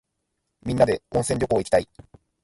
[0.65, 1.87] みんなで温泉旅行いきたい。